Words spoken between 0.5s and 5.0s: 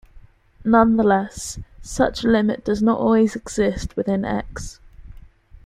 Nonetheless, such a limit does not always exist within "X".